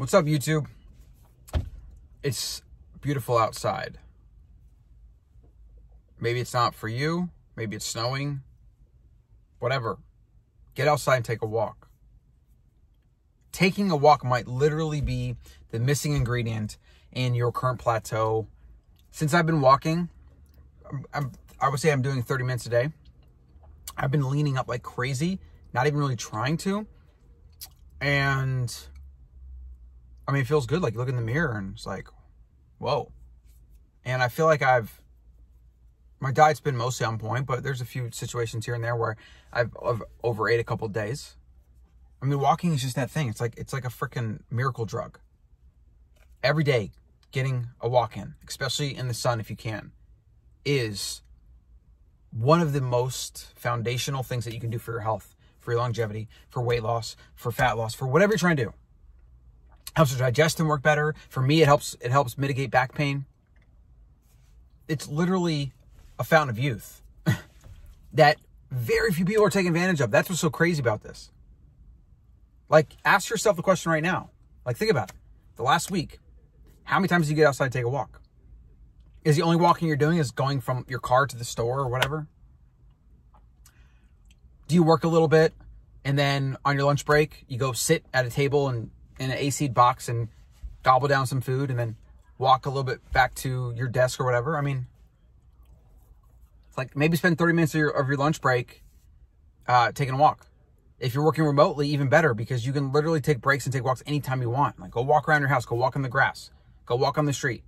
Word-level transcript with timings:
What's 0.00 0.14
up, 0.14 0.24
YouTube? 0.24 0.66
It's 2.22 2.62
beautiful 3.02 3.36
outside. 3.36 3.98
Maybe 6.18 6.40
it's 6.40 6.54
not 6.54 6.74
for 6.74 6.88
you. 6.88 7.28
Maybe 7.54 7.76
it's 7.76 7.84
snowing. 7.84 8.40
Whatever. 9.58 9.98
Get 10.74 10.88
outside 10.88 11.16
and 11.16 11.24
take 11.26 11.42
a 11.42 11.46
walk. 11.46 11.90
Taking 13.52 13.90
a 13.90 13.96
walk 13.96 14.24
might 14.24 14.48
literally 14.48 15.02
be 15.02 15.36
the 15.70 15.78
missing 15.78 16.14
ingredient 16.14 16.78
in 17.12 17.34
your 17.34 17.52
current 17.52 17.78
plateau. 17.78 18.46
Since 19.10 19.34
I've 19.34 19.44
been 19.44 19.60
walking, 19.60 20.08
I'm, 20.90 21.04
I'm, 21.12 21.32
I 21.60 21.68
would 21.68 21.78
say 21.78 21.92
I'm 21.92 22.00
doing 22.00 22.22
30 22.22 22.44
minutes 22.44 22.64
a 22.64 22.70
day. 22.70 22.88
I've 23.98 24.10
been 24.10 24.30
leaning 24.30 24.56
up 24.56 24.66
like 24.66 24.82
crazy, 24.82 25.40
not 25.74 25.86
even 25.86 25.98
really 25.98 26.16
trying 26.16 26.56
to. 26.56 26.86
And 28.00 28.74
I 30.30 30.32
mean, 30.32 30.42
it 30.42 30.46
feels 30.46 30.64
good. 30.64 30.80
Like 30.80 30.92
you 30.92 31.00
look 31.00 31.08
in 31.08 31.16
the 31.16 31.22
mirror 31.22 31.58
and 31.58 31.74
it's 31.74 31.86
like, 31.86 32.06
whoa. 32.78 33.10
And 34.04 34.22
I 34.22 34.28
feel 34.28 34.46
like 34.46 34.62
I've, 34.62 35.02
my 36.20 36.30
diet's 36.30 36.60
been 36.60 36.76
mostly 36.76 37.04
on 37.04 37.18
point, 37.18 37.46
but 37.46 37.64
there's 37.64 37.80
a 37.80 37.84
few 37.84 38.12
situations 38.12 38.64
here 38.64 38.76
and 38.76 38.84
there 38.84 38.94
where 38.94 39.16
I've, 39.52 39.76
I've 39.84 40.04
overate 40.22 40.60
a 40.60 40.64
couple 40.64 40.86
days. 40.86 41.34
I 42.22 42.26
mean, 42.26 42.38
walking 42.38 42.72
is 42.72 42.82
just 42.82 42.94
that 42.94 43.10
thing. 43.10 43.28
It's 43.28 43.40
like, 43.40 43.54
it's 43.58 43.72
like 43.72 43.84
a 43.84 43.88
freaking 43.88 44.38
miracle 44.52 44.84
drug. 44.84 45.18
Every 46.44 46.62
day, 46.62 46.92
getting 47.32 47.66
a 47.80 47.88
walk 47.88 48.16
in, 48.16 48.34
especially 48.46 48.96
in 48.96 49.08
the 49.08 49.14
sun 49.14 49.40
if 49.40 49.50
you 49.50 49.56
can, 49.56 49.90
is 50.64 51.22
one 52.30 52.60
of 52.60 52.72
the 52.72 52.80
most 52.80 53.48
foundational 53.56 54.22
things 54.22 54.44
that 54.44 54.54
you 54.54 54.60
can 54.60 54.70
do 54.70 54.78
for 54.78 54.92
your 54.92 55.00
health, 55.00 55.34
for 55.58 55.72
your 55.72 55.80
longevity, 55.80 56.28
for 56.48 56.62
weight 56.62 56.84
loss, 56.84 57.16
for 57.34 57.50
fat 57.50 57.76
loss, 57.76 57.94
for 57.94 58.06
whatever 58.06 58.34
you're 58.34 58.38
trying 58.38 58.54
to 58.54 58.66
do 58.66 58.74
helps 59.94 60.12
your 60.12 60.20
digestion 60.20 60.66
work 60.66 60.82
better. 60.82 61.14
For 61.28 61.42
me, 61.42 61.62
it 61.62 61.66
helps 61.66 61.96
it 62.00 62.10
helps 62.10 62.38
mitigate 62.38 62.70
back 62.70 62.94
pain. 62.94 63.26
It's 64.88 65.08
literally 65.08 65.72
a 66.18 66.24
fountain 66.24 66.50
of 66.50 66.58
youth 66.58 67.02
that 68.12 68.38
very 68.70 69.12
few 69.12 69.24
people 69.24 69.44
are 69.44 69.50
taking 69.50 69.68
advantage 69.68 70.00
of. 70.00 70.10
That's 70.10 70.28
what's 70.28 70.40
so 70.40 70.50
crazy 70.50 70.80
about 70.80 71.02
this. 71.02 71.30
Like, 72.68 72.96
ask 73.04 73.30
yourself 73.30 73.56
the 73.56 73.62
question 73.62 73.90
right 73.90 74.02
now. 74.02 74.30
Like, 74.64 74.76
think 74.76 74.90
about 74.90 75.10
it. 75.10 75.16
The 75.56 75.62
last 75.62 75.90
week, 75.90 76.18
how 76.84 76.98
many 76.98 77.08
times 77.08 77.26
do 77.26 77.32
you 77.32 77.36
get 77.36 77.46
outside 77.46 77.72
take 77.72 77.84
a 77.84 77.88
walk? 77.88 78.20
Is 79.24 79.36
the 79.36 79.42
only 79.42 79.56
walking 79.56 79.88
you're 79.88 79.96
doing 79.96 80.18
is 80.18 80.30
going 80.30 80.60
from 80.60 80.84
your 80.88 81.00
car 81.00 81.26
to 81.26 81.36
the 81.36 81.44
store 81.44 81.80
or 81.80 81.88
whatever? 81.88 82.26
Do 84.68 84.74
you 84.74 84.82
work 84.82 85.04
a 85.04 85.08
little 85.08 85.28
bit 85.28 85.52
and 86.04 86.18
then 86.18 86.56
on 86.64 86.76
your 86.76 86.84
lunch 86.84 87.04
break, 87.04 87.44
you 87.48 87.58
go 87.58 87.72
sit 87.72 88.04
at 88.14 88.24
a 88.24 88.30
table 88.30 88.68
and 88.68 88.90
in 89.20 89.30
an 89.30 89.36
AC 89.36 89.68
box 89.68 90.08
and 90.08 90.28
gobble 90.82 91.06
down 91.06 91.26
some 91.26 91.42
food 91.42 91.70
and 91.70 91.78
then 91.78 91.96
walk 92.38 92.64
a 92.64 92.70
little 92.70 92.82
bit 92.82 93.00
back 93.12 93.34
to 93.34 93.72
your 93.76 93.86
desk 93.86 94.18
or 94.18 94.24
whatever. 94.24 94.56
I 94.56 94.62
mean, 94.62 94.86
it's 96.68 96.78
like 96.78 96.96
maybe 96.96 97.16
spend 97.16 97.36
30 97.38 97.52
minutes 97.52 97.74
of 97.74 97.78
your, 97.78 97.90
of 97.90 98.08
your 98.08 98.16
lunch 98.16 98.40
break 98.40 98.82
uh, 99.68 99.92
taking 99.92 100.14
a 100.14 100.16
walk. 100.16 100.46
If 100.98 101.14
you're 101.14 101.24
working 101.24 101.44
remotely, 101.44 101.88
even 101.88 102.08
better 102.08 102.34
because 102.34 102.66
you 102.66 102.72
can 102.72 102.92
literally 102.92 103.20
take 103.20 103.40
breaks 103.40 103.66
and 103.66 103.72
take 103.72 103.84
walks 103.84 104.02
anytime 104.06 104.40
you 104.40 104.50
want. 104.50 104.80
Like 104.80 104.90
go 104.90 105.02
walk 105.02 105.28
around 105.28 105.42
your 105.42 105.48
house, 105.48 105.66
go 105.66 105.76
walk 105.76 105.96
in 105.96 106.02
the 106.02 106.08
grass, 106.08 106.50
go 106.86 106.96
walk 106.96 107.18
on 107.18 107.26
the 107.26 107.32
street. 107.32 107.62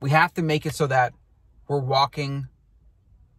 We 0.00 0.10
have 0.10 0.32
to 0.34 0.42
make 0.42 0.66
it 0.66 0.74
so 0.74 0.86
that 0.86 1.12
we're 1.68 1.78
walking 1.78 2.48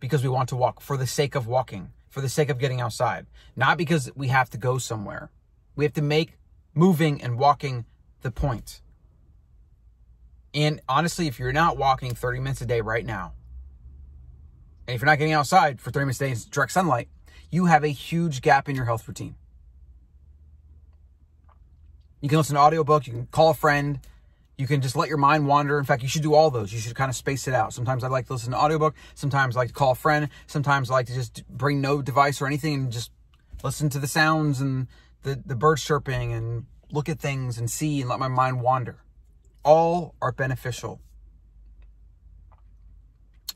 because 0.00 0.22
we 0.22 0.28
want 0.28 0.48
to 0.50 0.56
walk 0.56 0.80
for 0.80 0.96
the 0.96 1.06
sake 1.06 1.34
of 1.34 1.48
walking, 1.48 1.90
for 2.08 2.20
the 2.20 2.28
sake 2.28 2.48
of 2.48 2.58
getting 2.58 2.80
outside, 2.80 3.26
not 3.56 3.76
because 3.76 4.10
we 4.14 4.28
have 4.28 4.50
to 4.50 4.58
go 4.58 4.78
somewhere. 4.78 5.30
We 5.78 5.84
have 5.84 5.94
to 5.94 6.02
make 6.02 6.36
moving 6.74 7.22
and 7.22 7.38
walking 7.38 7.84
the 8.22 8.32
point. 8.32 8.80
And 10.52 10.80
honestly, 10.88 11.28
if 11.28 11.38
you're 11.38 11.52
not 11.52 11.76
walking 11.76 12.16
30 12.16 12.40
minutes 12.40 12.60
a 12.60 12.66
day 12.66 12.80
right 12.80 13.06
now, 13.06 13.34
and 14.88 14.96
if 14.96 15.00
you're 15.00 15.06
not 15.06 15.18
getting 15.18 15.34
outside 15.34 15.80
for 15.80 15.92
30 15.92 16.06
minutes 16.06 16.20
a 16.20 16.24
day 16.24 16.30
in 16.32 16.38
direct 16.50 16.72
sunlight, 16.72 17.08
you 17.48 17.66
have 17.66 17.84
a 17.84 17.88
huge 17.88 18.42
gap 18.42 18.68
in 18.68 18.74
your 18.74 18.86
health 18.86 19.06
routine. 19.06 19.36
You 22.20 22.28
can 22.28 22.38
listen 22.38 22.56
to 22.56 22.60
an 22.60 22.66
audiobook, 22.66 23.06
you 23.06 23.12
can 23.12 23.26
call 23.26 23.50
a 23.50 23.54
friend, 23.54 24.00
you 24.56 24.66
can 24.66 24.80
just 24.80 24.96
let 24.96 25.08
your 25.08 25.16
mind 25.16 25.46
wander. 25.46 25.78
In 25.78 25.84
fact, 25.84 26.02
you 26.02 26.08
should 26.08 26.22
do 26.22 26.34
all 26.34 26.50
those. 26.50 26.72
You 26.72 26.80
should 26.80 26.96
kind 26.96 27.08
of 27.08 27.14
space 27.14 27.46
it 27.46 27.54
out. 27.54 27.72
Sometimes 27.72 28.02
I 28.02 28.08
like 28.08 28.26
to 28.26 28.32
listen 28.32 28.50
to 28.50 28.58
audiobook, 28.58 28.96
sometimes 29.14 29.56
I 29.56 29.60
like 29.60 29.68
to 29.68 29.74
call 29.74 29.92
a 29.92 29.94
friend, 29.94 30.28
sometimes 30.48 30.90
I 30.90 30.94
like 30.94 31.06
to 31.06 31.14
just 31.14 31.46
bring 31.46 31.80
no 31.80 32.02
device 32.02 32.42
or 32.42 32.48
anything 32.48 32.74
and 32.74 32.90
just 32.90 33.12
listen 33.62 33.88
to 33.90 34.00
the 34.00 34.08
sounds 34.08 34.60
and 34.60 34.88
the, 35.22 35.42
the 35.44 35.56
birds 35.56 35.84
chirping 35.84 36.32
and 36.32 36.66
look 36.90 37.08
at 37.08 37.18
things 37.18 37.58
and 37.58 37.70
see 37.70 38.00
and 38.00 38.08
let 38.08 38.18
my 38.18 38.28
mind 38.28 38.60
wander. 38.60 39.02
All 39.64 40.14
are 40.22 40.32
beneficial. 40.32 41.00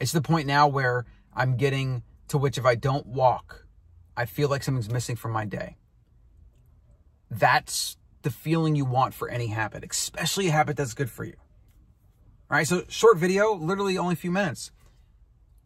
It's 0.01 0.13
the 0.13 0.21
point 0.21 0.47
now 0.47 0.69
where 0.69 1.07
I'm 1.35 1.57
getting 1.57 2.03
to 2.29 2.39
which 2.39 2.59
if 2.59 2.67
I 2.67 2.75
don't 2.75 3.07
walk, 3.07 3.67
I 4.17 4.27
feel 4.27 4.49
like 4.49 4.63
something's 4.63 4.91
missing 4.91 5.17
from 5.17 5.33
my 5.33 5.45
day. 5.45 5.77
That's 7.31 7.97
the 8.23 8.31
feeling 8.31 8.77
you 8.77 8.85
want 8.85 9.15
for 9.15 9.29
any 9.29 9.49
habit, 9.49 9.85
especially 9.89 10.49
a 10.49 10.53
habit 10.53 10.77
that's 10.77 10.95
good 10.95 11.11
for 11.11 11.25
you. 11.25 11.37
All 12.51 12.57
right, 12.57 12.67
so 12.67 12.85
short 12.89 13.17
video, 13.17 13.55
literally 13.55 13.97
only 13.97 14.13
a 14.13 14.17
few 14.17 14.31
minutes. 14.31 14.73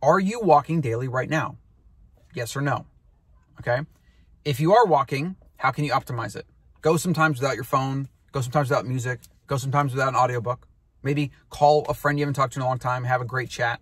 Are 0.03 0.21
you 0.21 0.41
walking 0.41 0.81
daily 0.81 1.09
right 1.09 1.29
now? 1.29 1.57
Yes 2.35 2.55
or 2.55 2.61
no? 2.61 2.87
Okay. 3.61 3.81
If 4.45 4.61
you 4.61 4.75
are 4.75 4.87
walking, 4.87 5.37
how 5.67 5.73
can 5.73 5.85
you 5.85 5.91
optimize 5.91 6.37
it? 6.37 6.47
Go 6.81 6.97
sometimes 6.97 7.41
without 7.41 7.57
your 7.57 7.65
phone, 7.65 8.09
go 8.31 8.41
sometimes 8.41 8.71
without 8.71 8.87
music, 8.87 9.19
go 9.49 9.57
sometimes 9.57 9.93
without 9.93 10.11
an 10.11 10.15
audiobook. 10.15 10.69
Maybe 11.03 11.33
call 11.51 11.85
a 11.89 11.95
friend 11.95 12.17
you 12.17 12.23
haven't 12.23 12.35
talked 12.35 12.53
to 12.53 12.61
in 12.61 12.63
a 12.63 12.69
long 12.69 12.79
time, 12.79 13.03
have 13.03 13.21
a 13.21 13.25
great 13.25 13.51
chat. 13.51 13.81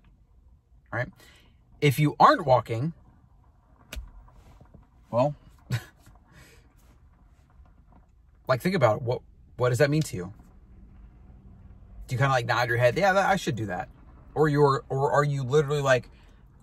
Right. 0.90 1.08
If 1.82 1.98
you 1.98 2.16
aren't 2.18 2.46
walking, 2.46 2.94
well, 5.10 5.34
like 8.48 8.62
think 8.62 8.74
about 8.74 8.96
it. 8.96 9.02
What 9.02 9.20
what 9.58 9.68
does 9.68 9.78
that 9.78 9.90
mean 9.90 10.02
to 10.02 10.16
you? 10.16 10.32
Do 12.06 12.14
you 12.14 12.18
kind 12.18 12.30
of 12.30 12.34
like 12.34 12.46
nod 12.46 12.70
your 12.70 12.78
head? 12.78 12.96
Yeah, 12.96 13.12
I 13.12 13.36
should 13.36 13.56
do 13.56 13.66
that. 13.66 13.90
Or 14.34 14.48
you're 14.48 14.84
or 14.88 15.12
are 15.12 15.24
you 15.24 15.42
literally 15.42 15.82
like, 15.82 16.08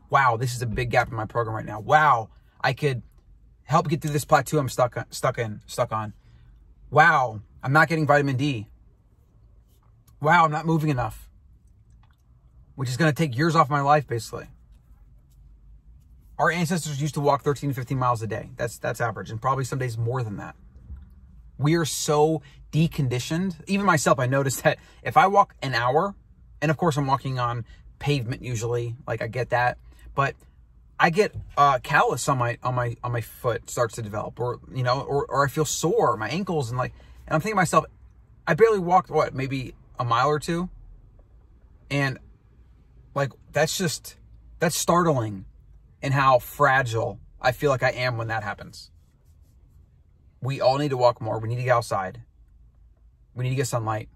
wow, 0.09 0.35
this 0.35 0.55
is 0.55 0.63
a 0.63 0.67
big 0.67 0.89
gap 0.89 1.09
in 1.09 1.15
my 1.15 1.25
program 1.25 1.55
right 1.55 1.65
now. 1.65 1.79
Wow, 1.79 2.29
I 2.59 2.73
could 2.73 3.03
help 3.71 3.87
get 3.87 4.01
through 4.01 4.11
this 4.11 4.25
plateau 4.25 4.59
I'm 4.59 4.67
stuck 4.67 4.97
stuck 5.11 5.37
in 5.39 5.61
stuck 5.65 5.93
on. 5.93 6.13
Wow, 6.89 7.41
I'm 7.63 7.71
not 7.71 7.87
getting 7.87 8.05
vitamin 8.05 8.35
D. 8.35 8.67
Wow, 10.19 10.43
I'm 10.43 10.51
not 10.51 10.65
moving 10.65 10.89
enough. 10.89 11.29
Which 12.75 12.89
is 12.89 12.97
going 12.97 13.09
to 13.11 13.15
take 13.15 13.37
years 13.37 13.55
off 13.55 13.69
my 13.69 13.79
life 13.79 14.07
basically. 14.07 14.47
Our 16.37 16.51
ancestors 16.51 17.01
used 17.01 17.13
to 17.13 17.21
walk 17.21 17.43
13 17.43 17.69
to 17.69 17.73
15 17.73 17.97
miles 17.97 18.21
a 18.21 18.27
day. 18.27 18.49
That's 18.57 18.77
that's 18.77 18.99
average 18.99 19.31
and 19.31 19.41
probably 19.41 19.63
some 19.63 19.79
days 19.79 19.97
more 19.97 20.21
than 20.21 20.35
that. 20.37 20.55
We 21.57 21.75
are 21.75 21.85
so 21.85 22.41
deconditioned. 22.73 23.55
Even 23.67 23.85
myself, 23.85 24.19
I 24.19 24.25
noticed 24.25 24.63
that 24.63 24.79
if 25.01 25.15
I 25.15 25.27
walk 25.27 25.55
an 25.61 25.75
hour, 25.75 26.13
and 26.61 26.71
of 26.71 26.77
course 26.77 26.97
I'm 26.97 27.07
walking 27.07 27.39
on 27.39 27.65
pavement 27.99 28.41
usually, 28.41 28.95
like 29.07 29.21
I 29.21 29.27
get 29.27 29.51
that, 29.51 29.77
but 30.13 30.35
I 31.03 31.09
get 31.09 31.33
uh, 31.57 31.79
callus 31.79 32.29
on 32.29 32.37
my 32.37 32.59
on 32.61 32.75
my 32.75 32.95
on 33.03 33.11
my 33.11 33.21
foot 33.21 33.71
starts 33.71 33.95
to 33.95 34.03
develop, 34.03 34.39
or 34.39 34.59
you 34.71 34.83
know, 34.83 35.01
or 35.01 35.25
or 35.25 35.43
I 35.43 35.49
feel 35.49 35.65
sore, 35.65 36.15
my 36.15 36.29
ankles, 36.29 36.69
and 36.69 36.77
like, 36.77 36.93
and 37.25 37.33
I'm 37.33 37.41
thinking 37.41 37.53
to 37.53 37.55
myself, 37.55 37.85
I 38.45 38.53
barely 38.53 38.77
walked 38.77 39.09
what 39.09 39.33
maybe 39.33 39.73
a 39.99 40.05
mile 40.05 40.27
or 40.27 40.37
two, 40.37 40.69
and 41.89 42.19
like 43.15 43.31
that's 43.51 43.75
just 43.75 44.15
that's 44.59 44.75
startling, 44.77 45.45
in 46.03 46.11
how 46.11 46.37
fragile 46.37 47.19
I 47.41 47.51
feel 47.51 47.71
like 47.71 47.81
I 47.81 47.89
am 47.89 48.17
when 48.17 48.27
that 48.27 48.43
happens. 48.43 48.91
We 50.39 50.61
all 50.61 50.77
need 50.77 50.89
to 50.89 50.97
walk 50.97 51.19
more. 51.19 51.39
We 51.39 51.49
need 51.49 51.55
to 51.57 51.63
get 51.63 51.75
outside. 51.75 52.21
We 53.33 53.43
need 53.43 53.49
to 53.49 53.55
get 53.55 53.65
sunlight. 53.65 54.09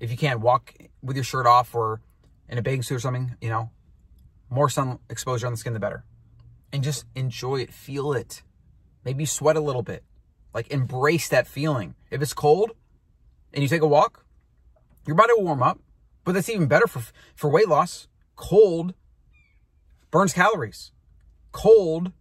If 0.00 0.10
you 0.10 0.16
can't 0.16 0.40
walk 0.40 0.74
with 1.00 1.16
your 1.16 1.24
shirt 1.24 1.46
off 1.46 1.76
or 1.76 2.00
in 2.48 2.58
a 2.58 2.62
bathing 2.62 2.82
suit 2.82 2.96
or 2.96 3.00
something, 3.00 3.36
you 3.40 3.50
know, 3.50 3.70
more 4.54 4.68
sun 4.68 4.98
exposure 5.10 5.46
on 5.46 5.52
the 5.52 5.56
skin, 5.56 5.72
the 5.72 5.80
better. 5.80 6.04
And 6.72 6.82
just 6.82 7.04
enjoy 7.14 7.60
it, 7.60 7.72
feel 7.72 8.12
it. 8.12 8.42
Maybe 9.04 9.24
sweat 9.26 9.56
a 9.56 9.60
little 9.60 9.82
bit. 9.82 10.04
Like 10.54 10.70
embrace 10.70 11.28
that 11.28 11.46
feeling. 11.46 11.94
If 12.10 12.22
it's 12.22 12.32
cold 12.32 12.72
and 13.52 13.62
you 13.62 13.68
take 13.68 13.82
a 13.82 13.86
walk, 13.86 14.24
your 15.06 15.16
body 15.16 15.32
will 15.36 15.44
warm 15.44 15.62
up. 15.62 15.80
But 16.24 16.32
that's 16.32 16.48
even 16.48 16.68
better 16.68 16.86
for, 16.86 17.02
for 17.34 17.50
weight 17.50 17.68
loss. 17.68 18.08
Cold 18.36 18.94
burns 20.10 20.32
calories. 20.32 20.92
Cold, 21.52 22.12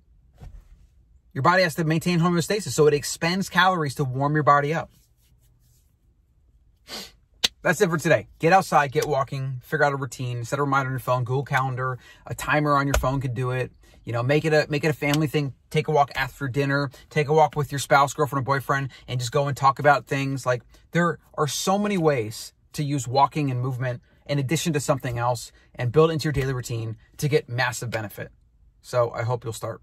your 1.34 1.42
body 1.42 1.64
has 1.64 1.76
to 1.76 1.84
maintain 1.84 2.20
homeostasis. 2.20 2.72
So 2.72 2.88
it 2.88 2.94
expends 2.94 3.50
calories 3.50 3.96
to 3.96 4.04
warm 4.04 4.34
your 4.34 4.44
body 4.44 4.74
up. 4.74 4.92
That's 7.64 7.80
it 7.80 7.90
for 7.90 7.98
today. 7.98 8.28
Get 8.40 8.52
outside, 8.52 8.92
get 8.92 9.08
walking, 9.08 9.62
figure 9.64 9.86
out 9.86 9.94
a 9.94 9.96
routine, 9.96 10.44
set 10.44 10.60
a 10.60 10.62
reminder 10.62 10.90
on 10.90 10.94
your 10.94 11.00
phone, 11.00 11.24
Google 11.24 11.46
Calendar, 11.46 11.98
a 12.28 12.36
timer 12.36 12.76
on 12.76 12.88
your 12.88 12.94
phone 12.96 13.22
could 13.22 13.34
do 13.34 13.52
it. 13.52 13.72
You 14.04 14.12
know, 14.12 14.22
make 14.22 14.44
it 14.44 14.54
a 14.54 14.68
make 14.70 14.84
it 14.84 14.90
a 14.90 14.94
family 14.94 15.28
thing. 15.28 15.54
Take 15.70 15.88
a 15.88 15.92
walk 15.92 16.12
after 16.14 16.50
dinner. 16.50 16.92
Take 17.10 17.30
a 17.30 17.34
walk 17.34 17.56
with 17.56 17.72
your 17.72 17.80
spouse, 17.80 18.14
girlfriend, 18.14 18.42
or 18.42 18.44
boyfriend, 18.44 18.90
and 19.08 19.18
just 19.18 19.32
go 19.32 19.48
and 19.48 19.56
talk 19.56 19.80
about 19.80 20.08
things. 20.08 20.46
Like 20.46 20.62
there 20.92 21.20
are 21.36 21.48
so 21.48 21.80
many 21.80 21.98
ways 21.98 22.52
to 22.74 22.84
use 22.84 23.08
walking 23.08 23.50
and 23.50 23.62
movement 23.62 24.02
in 24.26 24.40
addition 24.40 24.74
to 24.74 24.82
something 24.82 25.18
else 25.18 25.54
and 25.74 25.90
build 25.90 26.12
into 26.12 26.26
your 26.26 26.34
daily 26.34 26.52
routine 26.52 26.98
to 27.16 27.30
get 27.30 27.48
massive 27.48 27.90
benefit. 27.90 28.30
So 28.82 29.12
I 29.12 29.24
hope 29.24 29.46
you'll 29.46 29.54
start. 29.54 29.82